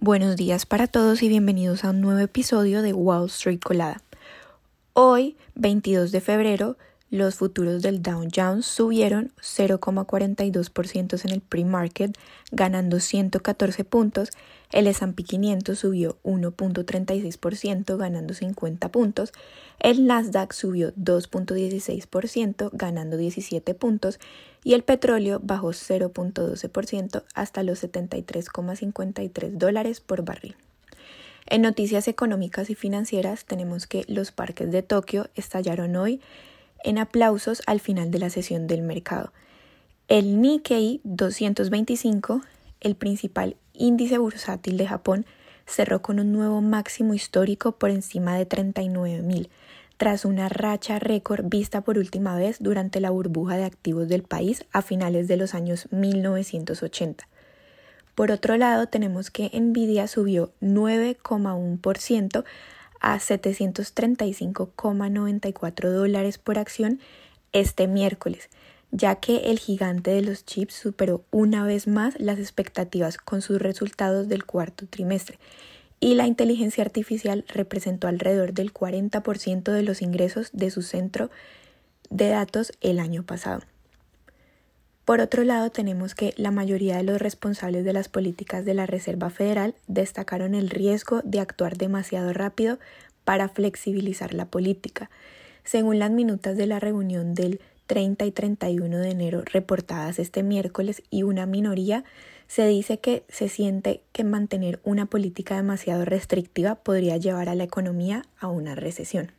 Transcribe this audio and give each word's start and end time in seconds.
Buenos 0.00 0.36
días 0.36 0.66
para 0.66 0.88
todos 0.88 1.22
y 1.22 1.28
bienvenidos 1.28 1.84
a 1.84 1.90
un 1.90 2.00
nuevo 2.00 2.18
episodio 2.18 2.82
de 2.82 2.92
Wall 2.92 3.26
Street 3.26 3.60
Colada. 3.60 4.02
Hoy, 4.94 5.36
22 5.54 6.10
de 6.10 6.20
febrero, 6.20 6.76
los 7.12 7.34
futuros 7.34 7.82
del 7.82 8.02
Dow 8.02 8.26
Jones 8.34 8.64
subieron 8.64 9.32
0,42% 9.38 11.24
en 11.26 11.30
el 11.30 11.42
pre-market, 11.42 12.16
ganando 12.50 13.00
114 13.00 13.84
puntos. 13.84 14.30
El 14.70 14.86
S&P 14.86 15.22
500 15.22 15.78
subió 15.78 16.16
1.36%, 16.24 17.98
ganando 17.98 18.32
50 18.32 18.88
puntos. 18.90 19.34
El 19.78 20.06
Nasdaq 20.06 20.54
subió 20.54 20.94
2.16%, 20.94 22.70
ganando 22.72 23.18
17 23.18 23.74
puntos. 23.74 24.18
Y 24.64 24.72
el 24.72 24.82
petróleo 24.82 25.38
bajó 25.44 25.72
0.12% 25.72 27.24
hasta 27.34 27.62
los 27.62 27.84
73,53 27.84 29.50
dólares 29.50 30.00
por 30.00 30.24
barril. 30.24 30.56
En 31.44 31.60
noticias 31.60 32.08
económicas 32.08 32.70
y 32.70 32.74
financieras 32.74 33.44
tenemos 33.44 33.86
que 33.86 34.06
los 34.08 34.32
parques 34.32 34.70
de 34.70 34.82
Tokio 34.82 35.28
estallaron 35.34 35.96
hoy 35.96 36.22
en 36.84 36.98
aplausos 36.98 37.62
al 37.66 37.80
final 37.80 38.10
de 38.10 38.18
la 38.18 38.30
sesión 38.30 38.66
del 38.66 38.82
mercado. 38.82 39.32
El 40.08 40.40
Nikkei 40.40 41.00
225, 41.04 42.42
el 42.80 42.96
principal 42.96 43.56
índice 43.72 44.18
bursátil 44.18 44.76
de 44.76 44.86
Japón, 44.86 45.26
cerró 45.66 46.02
con 46.02 46.20
un 46.20 46.32
nuevo 46.32 46.60
máximo 46.60 47.14
histórico 47.14 47.72
por 47.72 47.90
encima 47.90 48.36
de 48.36 48.48
39.000, 48.48 49.48
tras 49.96 50.24
una 50.24 50.48
racha 50.48 50.98
récord 50.98 51.44
vista 51.48 51.82
por 51.82 51.98
última 51.98 52.36
vez 52.36 52.56
durante 52.58 53.00
la 53.00 53.10
burbuja 53.10 53.56
de 53.56 53.64
activos 53.64 54.08
del 54.08 54.22
país 54.22 54.64
a 54.72 54.82
finales 54.82 55.28
de 55.28 55.36
los 55.36 55.54
años 55.54 55.86
1980. 55.92 57.28
Por 58.14 58.30
otro 58.30 58.56
lado, 58.56 58.88
tenemos 58.88 59.30
que 59.30 59.50
Nvidia 59.58 60.06
subió 60.06 60.52
9,1% 60.60 62.44
a 63.02 63.18
735,94 63.18 65.90
dólares 65.90 66.38
por 66.38 66.56
acción 66.56 67.00
este 67.52 67.86
miércoles, 67.88 68.48
ya 68.92 69.16
que 69.16 69.50
el 69.50 69.58
gigante 69.58 70.12
de 70.12 70.22
los 70.22 70.46
chips 70.46 70.74
superó 70.74 71.24
una 71.30 71.66
vez 71.66 71.86
más 71.86 72.18
las 72.18 72.38
expectativas 72.38 73.18
con 73.18 73.42
sus 73.42 73.60
resultados 73.60 74.28
del 74.28 74.46
cuarto 74.46 74.86
trimestre 74.86 75.38
y 76.00 76.14
la 76.14 76.26
inteligencia 76.26 76.82
artificial 76.82 77.44
representó 77.48 78.08
alrededor 78.08 78.54
del 78.54 78.72
40% 78.72 79.72
de 79.72 79.82
los 79.82 80.00
ingresos 80.00 80.48
de 80.52 80.70
su 80.70 80.80
centro 80.82 81.30
de 82.10 82.28
datos 82.28 82.72
el 82.80 82.98
año 82.98 83.24
pasado. 83.24 83.62
Por 85.04 85.20
otro 85.20 85.42
lado, 85.42 85.70
tenemos 85.70 86.14
que 86.14 86.32
la 86.36 86.52
mayoría 86.52 86.96
de 86.96 87.02
los 87.02 87.20
responsables 87.20 87.84
de 87.84 87.92
las 87.92 88.08
políticas 88.08 88.64
de 88.64 88.74
la 88.74 88.86
Reserva 88.86 89.30
Federal 89.30 89.74
destacaron 89.88 90.54
el 90.54 90.70
riesgo 90.70 91.22
de 91.24 91.40
actuar 91.40 91.76
demasiado 91.76 92.32
rápido 92.32 92.78
para 93.24 93.48
flexibilizar 93.48 94.32
la 94.32 94.46
política. 94.46 95.10
Según 95.64 95.98
las 95.98 96.10
minutas 96.12 96.56
de 96.56 96.66
la 96.66 96.78
reunión 96.78 97.34
del 97.34 97.60
30 97.86 98.24
y 98.26 98.30
31 98.30 98.98
de 98.98 99.10
enero 99.10 99.42
reportadas 99.44 100.20
este 100.20 100.44
miércoles 100.44 101.02
y 101.10 101.24
una 101.24 101.46
minoría, 101.46 102.04
se 102.46 102.66
dice 102.66 102.98
que 102.98 103.24
se 103.28 103.48
siente 103.48 104.02
que 104.12 104.22
mantener 104.22 104.80
una 104.84 105.06
política 105.06 105.56
demasiado 105.56 106.04
restrictiva 106.04 106.76
podría 106.76 107.16
llevar 107.16 107.48
a 107.48 107.54
la 107.56 107.64
economía 107.64 108.24
a 108.38 108.48
una 108.48 108.76
recesión. 108.76 109.32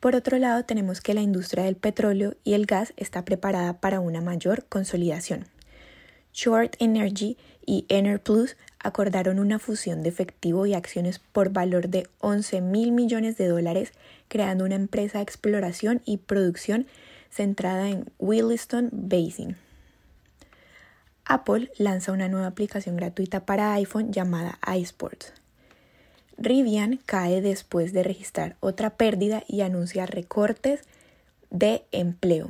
Por 0.00 0.16
otro 0.16 0.38
lado, 0.38 0.64
tenemos 0.64 1.02
que 1.02 1.12
la 1.12 1.20
industria 1.20 1.64
del 1.64 1.76
petróleo 1.76 2.34
y 2.42 2.54
el 2.54 2.64
gas 2.64 2.94
está 2.96 3.26
preparada 3.26 3.80
para 3.80 4.00
una 4.00 4.22
mayor 4.22 4.64
consolidación. 4.64 5.46
Short 6.32 6.76
Energy 6.78 7.36
y 7.66 7.84
Enerplus 7.88 8.56
acordaron 8.78 9.38
una 9.38 9.58
fusión 9.58 10.02
de 10.02 10.08
efectivo 10.08 10.64
y 10.64 10.72
acciones 10.72 11.18
por 11.18 11.50
valor 11.50 11.88
de 11.88 12.08
11 12.20 12.62
mil 12.62 12.92
millones 12.92 13.36
de 13.36 13.48
dólares, 13.48 13.92
creando 14.28 14.64
una 14.64 14.76
empresa 14.76 15.18
de 15.18 15.24
exploración 15.24 16.00
y 16.06 16.16
producción 16.16 16.86
centrada 17.28 17.90
en 17.90 18.10
Williston 18.18 18.88
Basin. 18.92 19.56
Apple 21.26 21.70
lanza 21.76 22.12
una 22.12 22.28
nueva 22.28 22.46
aplicación 22.46 22.96
gratuita 22.96 23.44
para 23.44 23.74
iPhone 23.74 24.12
llamada 24.12 24.58
iSports. 24.76 25.39
Rivian 26.40 26.98
cae 27.04 27.42
después 27.42 27.92
de 27.92 28.02
registrar 28.02 28.56
otra 28.60 28.88
pérdida 28.90 29.44
y 29.46 29.60
anuncia 29.60 30.06
recortes 30.06 30.80
de 31.50 31.84
empleo. 31.92 32.48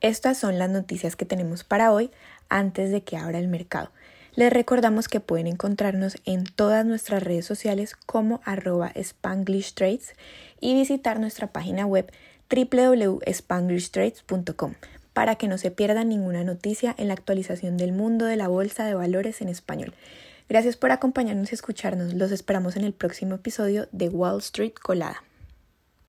Estas 0.00 0.36
son 0.36 0.58
las 0.58 0.68
noticias 0.68 1.14
que 1.14 1.24
tenemos 1.24 1.62
para 1.62 1.92
hoy 1.92 2.10
antes 2.48 2.90
de 2.90 3.04
que 3.04 3.16
abra 3.16 3.38
el 3.38 3.46
mercado. 3.46 3.92
Les 4.34 4.52
recordamos 4.52 5.06
que 5.06 5.20
pueden 5.20 5.46
encontrarnos 5.46 6.18
en 6.24 6.42
todas 6.44 6.84
nuestras 6.84 7.22
redes 7.22 7.46
sociales 7.46 7.94
como 7.94 8.40
arroba 8.44 8.90
Spanglish 8.96 9.74
Trades 9.74 10.16
y 10.60 10.74
visitar 10.74 11.20
nuestra 11.20 11.52
página 11.52 11.86
web 11.86 12.12
www.spanglishtrades.com 12.50 14.74
para 15.14 15.36
que 15.36 15.48
no 15.48 15.56
se 15.56 15.70
pierdan 15.70 16.10
ninguna 16.10 16.44
noticia 16.44 16.94
en 16.98 17.08
la 17.08 17.14
actualización 17.14 17.78
del 17.78 17.92
mundo 17.92 18.26
de 18.26 18.36
la 18.36 18.48
bolsa 18.48 18.84
de 18.84 18.94
valores 18.94 19.40
en 19.40 19.48
español. 19.48 19.94
Gracias 20.48 20.76
por 20.76 20.90
acompañarnos 20.90 21.50
y 21.50 21.54
escucharnos. 21.54 22.12
Los 22.12 22.30
esperamos 22.30 22.76
en 22.76 22.84
el 22.84 22.92
próximo 22.92 23.36
episodio 23.36 23.88
de 23.92 24.10
Wall 24.10 24.40
Street 24.40 24.74
Colada. 24.74 25.22